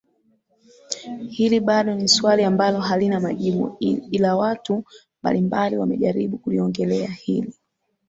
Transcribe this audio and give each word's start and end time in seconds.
Hili 1.29 1.59
bado 1.59 1.95
ni 1.95 2.07
swali 2.07 2.43
ambalo 2.43 2.79
halina 2.79 3.19
majibu 3.19 3.77
ila 4.11 4.35
watu 4.35 4.83
mbalimbali 5.23 5.77
wamejaribu 5.77 6.37
kuliongelea 6.37 7.09
hili 7.09 7.53